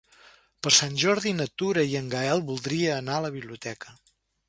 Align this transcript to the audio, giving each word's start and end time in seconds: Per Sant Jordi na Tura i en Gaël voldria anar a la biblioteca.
Per 0.67 0.71
Sant 0.77 0.95
Jordi 1.03 1.35
na 1.43 1.47
Tura 1.63 1.85
i 1.93 1.95
en 2.01 2.09
Gaël 2.17 2.45
voldria 2.51 2.99
anar 2.99 3.19
a 3.21 3.27
la 3.31 3.35
biblioteca. 3.41 3.99